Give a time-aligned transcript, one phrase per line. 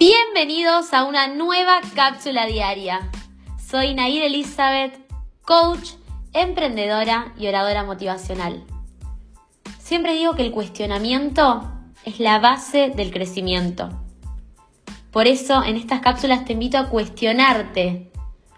[0.00, 3.10] Bienvenidos a una nueva cápsula diaria.
[3.62, 4.98] Soy Nair Elizabeth,
[5.42, 5.90] coach,
[6.32, 8.64] emprendedora y oradora motivacional.
[9.78, 11.70] Siempre digo que el cuestionamiento
[12.06, 13.90] es la base del crecimiento.
[15.10, 18.10] Por eso en estas cápsulas te invito a cuestionarte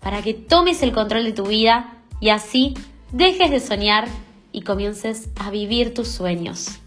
[0.00, 2.72] para que tomes el control de tu vida y así
[3.12, 4.08] dejes de soñar
[4.52, 6.80] y comiences a vivir tus sueños.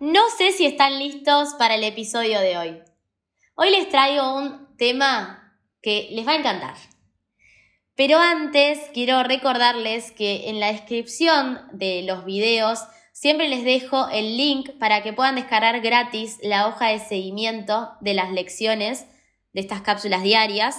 [0.00, 2.82] No sé si están listos para el episodio de hoy.
[3.56, 6.76] Hoy les traigo un tema que les va a encantar.
[7.96, 12.78] Pero antes quiero recordarles que en la descripción de los videos
[13.12, 18.14] siempre les dejo el link para que puedan descargar gratis la hoja de seguimiento de
[18.14, 19.04] las lecciones
[19.52, 20.76] de estas cápsulas diarias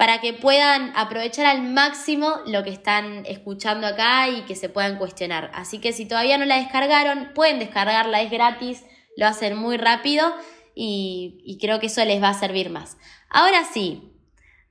[0.00, 4.96] para que puedan aprovechar al máximo lo que están escuchando acá y que se puedan
[4.96, 5.50] cuestionar.
[5.52, 8.82] Así que si todavía no la descargaron, pueden descargarla, es gratis,
[9.18, 10.32] lo hacen muy rápido
[10.74, 12.96] y, creo que eso les va a servir más.
[13.28, 14.14] Ahora sí,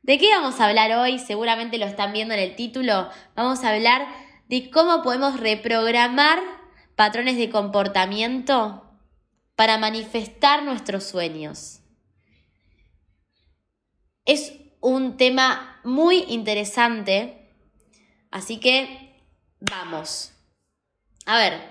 [0.01, 1.19] ¿de qué vamos a hablar hoy?
[1.19, 3.07] Seguramente lo están viendo en el título.
[3.35, 4.07] Vamos a hablar
[4.47, 6.39] de cómo podemos reprogramar
[6.95, 8.83] patrones de comportamiento
[9.55, 11.81] para manifestar nuestros sueños.
[14.25, 17.53] Es un tema muy interesante,
[18.31, 19.23] así que
[19.59, 20.33] vamos.
[21.25, 21.61] A ver,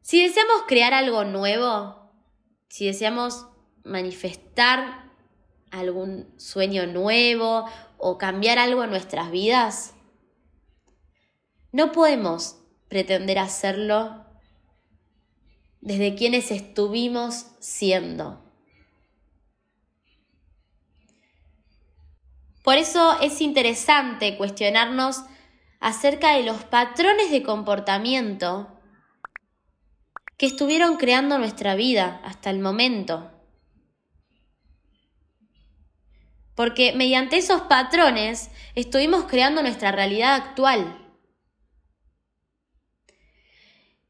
[0.00, 2.10] si deseamos crear algo nuevo,
[2.68, 3.46] si deseamos
[3.84, 5.12] manifestar
[5.70, 7.66] algún sueño nuevo
[7.98, 9.94] o cambiar algo en nuestras vidas,
[11.72, 12.56] no podemos
[12.88, 14.24] pretender hacerlo
[15.80, 18.47] desde quienes estuvimos siendo.
[22.68, 25.24] Por eso es interesante cuestionarnos
[25.80, 28.78] acerca de los patrones de comportamiento
[30.36, 33.32] que estuvieron creando nuestra vida hasta el momento.
[36.54, 41.10] Porque mediante esos patrones estuvimos creando nuestra realidad actual.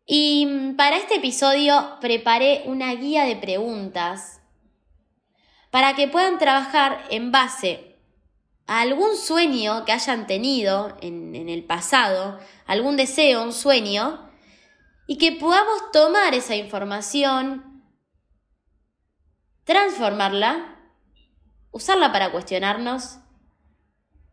[0.05, 4.41] Y para este episodio preparé una guía de preguntas
[5.71, 7.88] para que puedan trabajar en base
[8.69, 14.31] algún sueño que hayan tenido en, en el pasado, algún deseo, un sueño,
[15.07, 17.83] y que podamos tomar esa información,
[19.65, 20.77] transformarla,
[21.71, 23.19] usarla para cuestionarnos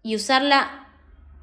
[0.03, 0.90] y usarla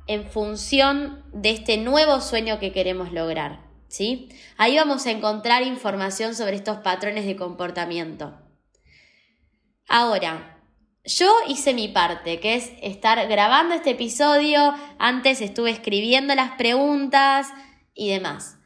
[0.07, 3.65] en función de este nuevo sueño que queremos lograr.
[3.89, 4.29] ¿sí?
[4.59, 8.39] Ahí vamos a encontrar información sobre estos patrones de comportamiento.
[9.89, 10.62] Ahora,
[11.05, 17.49] yo hice mi parte, que es estar grabando este episodio, antes estuve escribiendo las preguntas
[17.95, 18.59] y demás.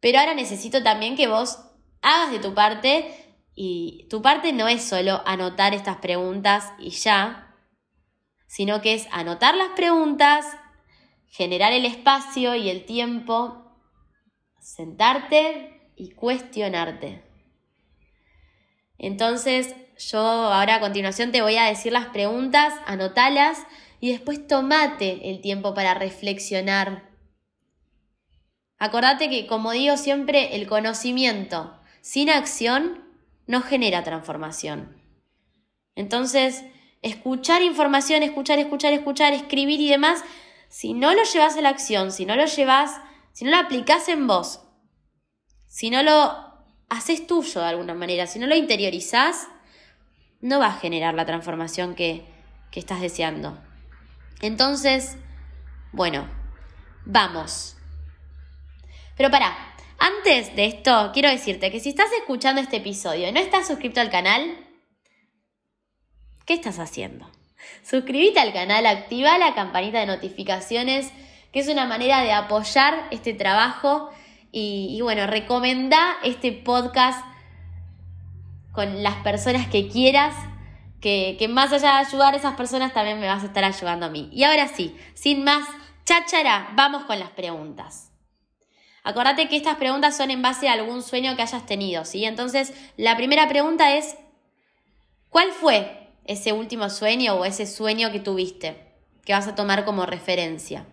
[0.00, 1.58] Pero ahora necesito también que vos
[2.00, 3.14] hagas de tu parte
[3.54, 7.54] y tu parte no es solo anotar estas preguntas y ya,
[8.46, 10.46] sino que es anotar las preguntas,
[11.28, 13.70] generar el espacio y el tiempo,
[14.60, 17.22] sentarte y cuestionarte.
[18.98, 19.74] Entonces,
[20.10, 23.58] yo ahora a continuación te voy a decir las preguntas, anotalas
[24.00, 27.08] y después tomate el tiempo para reflexionar.
[28.78, 33.04] Acordate que, como digo siempre, el conocimiento sin acción
[33.46, 34.96] no genera transformación.
[35.94, 36.64] Entonces,
[37.00, 40.24] escuchar información, escuchar, escuchar, escuchar, escribir y demás,
[40.68, 43.00] si no lo llevas a la acción, si no lo llevas,
[43.32, 44.60] si no lo aplicás en vos,
[45.68, 46.52] si no lo
[46.88, 49.48] haces tuyo de alguna manera, si no lo interiorizás,
[50.42, 52.24] no va a generar la transformación que,
[52.70, 53.58] que estás deseando.
[54.42, 55.16] Entonces,
[55.92, 56.28] bueno,
[57.06, 57.76] vamos.
[59.16, 59.56] Pero para,
[59.98, 64.00] antes de esto, quiero decirte que si estás escuchando este episodio y no estás suscrito
[64.00, 64.56] al canal,
[66.44, 67.30] ¿qué estás haciendo?
[67.84, 71.12] Suscríbete al canal, activa la campanita de notificaciones,
[71.52, 74.10] que es una manera de apoyar este trabajo
[74.50, 77.31] y, y bueno, recomenda este podcast
[78.72, 80.34] con las personas que quieras,
[81.00, 84.06] que, que, más allá de ayudar a esas personas también me vas a estar ayudando
[84.06, 84.28] a mí.
[84.32, 85.66] Y ahora sí, sin más
[86.04, 88.12] cháchara, vamos con las preguntas.
[89.04, 92.24] Acordate que estas preguntas son en base a algún sueño que hayas tenido, ¿sí?
[92.24, 94.16] Entonces, la primera pregunta es,
[95.28, 98.94] ¿cuál fue ese último sueño o ese sueño que tuviste,
[99.24, 100.86] que vas a tomar como referencia?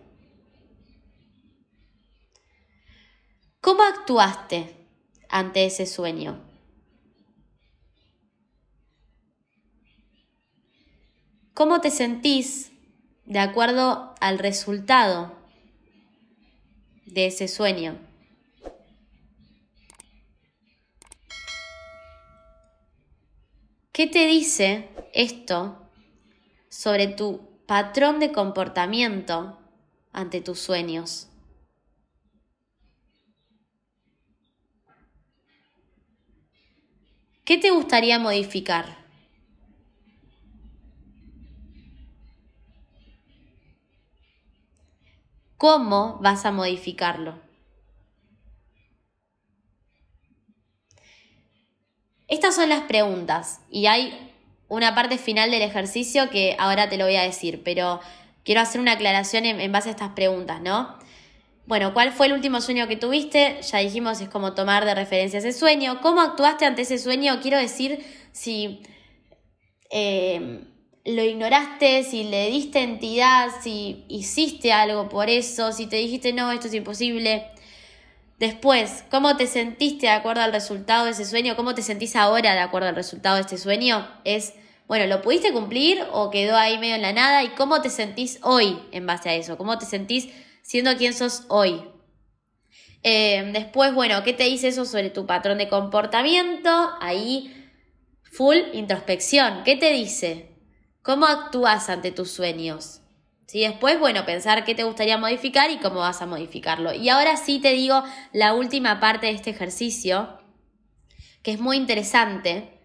[3.60, 4.88] ¿Cómo actuaste
[5.28, 6.49] ante ese sueño?
[11.60, 12.72] ¿Cómo te sentís
[13.26, 15.36] de acuerdo al resultado
[17.04, 17.98] de ese sueño.
[23.92, 25.86] ¿Qué te dice esto
[26.70, 29.58] sobre tu patrón de comportamiento
[30.14, 31.28] ante tus sueños?
[37.44, 38.99] ¿Qué te gustaría modificar?
[45.60, 47.38] ¿Cómo vas a modificarlo?
[52.28, 54.32] Estas son las preguntas y hay
[54.68, 58.00] una parte final del ejercicio que ahora te lo voy a decir, pero
[58.42, 60.96] quiero hacer una aclaración en, base a estas preguntas, ¿no?
[61.66, 63.60] Bueno, ¿cuál fue el último sueño que tuviste?
[63.60, 66.00] Ya dijimos, es como tomar de referencia ese sueño.
[66.00, 67.38] ¿Cómo actuaste ante ese sueño?
[67.42, 68.02] Quiero decir,
[68.32, 68.80] si
[69.90, 70.69] eh,
[71.04, 76.52] lo ignoraste, si le diste entidad, si hiciste algo por eso, si te dijiste no,
[76.52, 77.46] esto es imposible.
[78.38, 81.56] Después, ¿cómo te sentiste de acuerdo al resultado de ese sueño?
[81.56, 84.08] ¿Cómo te sentís ahora de acuerdo al resultado de este sueño?
[84.24, 84.54] Es,
[84.88, 87.42] bueno, ¿lo pudiste cumplir o quedó ahí medio en la nada?
[87.44, 89.58] ¿Y cómo te sentís hoy en base a eso?
[89.58, 90.28] ¿Cómo te sentís
[90.62, 91.82] siendo quien sos hoy?
[93.02, 96.90] Eh, después, bueno, ¿qué te dice eso sobre tu patrón de comportamiento?
[97.00, 97.54] Ahí,
[98.22, 99.64] full introspección.
[99.64, 100.49] ¿Qué te dice?
[101.02, 103.00] ¿Cómo actúas ante tus sueños?
[103.46, 103.60] ¿Sí?
[103.60, 106.92] Después, bueno, pensar qué te gustaría modificar y cómo vas a modificarlo.
[106.92, 108.02] Y ahora sí te digo
[108.32, 110.38] la última parte de este ejercicio,
[111.42, 112.78] que es muy interesante.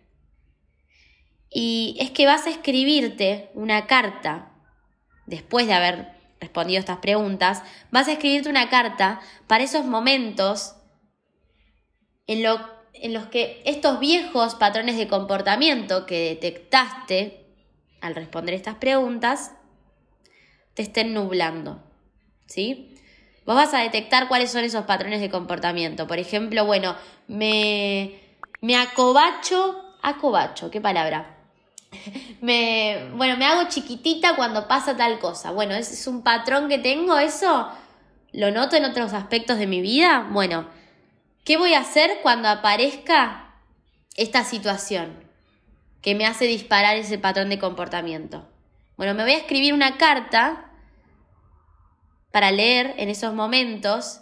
[1.50, 4.54] Y es que vas a escribirte una carta,
[5.26, 10.76] después de haber respondido estas preguntas, vas a escribirte una carta para esos momentos
[12.28, 12.46] en,
[12.94, 17.45] en los que estos viejos patrones de comportamiento que detectaste
[18.02, 19.54] al responder estas preguntas,
[20.74, 21.82] te estén nublando.
[22.46, 22.96] ¿Sí?
[23.46, 26.08] Vos vas a detectar cuáles son esos patrones de comportamiento.
[26.08, 26.96] Por ejemplo, bueno,
[27.28, 28.20] me,
[28.62, 31.38] me acobacho, acobacho, ¿qué palabra?
[32.42, 35.52] me, bueno, me hago chiquitita cuando pasa tal cosa.
[35.52, 37.70] Bueno, ¿es, ¿es un patrón que tengo eso?
[38.32, 40.28] ¿Lo noto en otros aspectos de mi vida?
[40.32, 40.68] Bueno,
[41.44, 43.56] ¿qué voy a hacer cuando aparezca
[44.16, 45.25] esta situación?
[46.06, 48.48] Que me hace disparar ese patrón de comportamiento.
[48.96, 50.72] Bueno, me voy a escribir una carta
[52.32, 54.22] para leer en esos momentos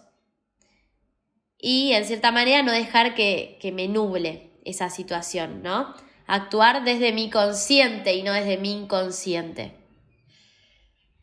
[1.57, 5.93] y en cierta manera no dejar que, que me nuble esa situación, ¿no?
[6.25, 9.75] Actuar desde mi consciente y no desde mi inconsciente.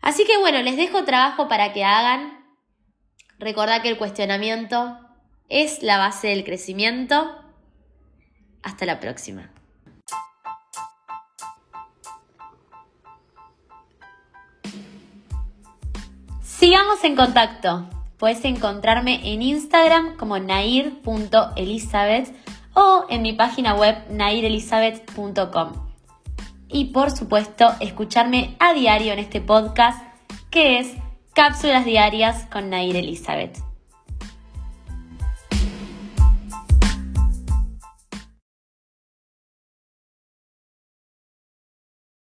[0.02, 2.38] Así que bueno, les dejo trabajo para que hagan.
[3.38, 4.98] Recordad que el cuestionamiento
[5.48, 7.34] es la base del crecimiento.
[8.62, 9.54] Hasta la próxima.
[16.60, 17.88] Sigamos en contacto.
[18.18, 22.34] Puedes encontrarme en Instagram como nair.elizabeth
[22.74, 25.72] o en mi página web nairelizabeth.com.
[26.68, 30.04] Y por supuesto, escucharme a diario en este podcast
[30.50, 30.92] que es
[31.32, 33.69] Cápsulas Diarias con Nair Elizabeth.